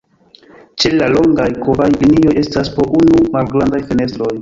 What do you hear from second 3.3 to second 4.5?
malgrandaj fenestroj.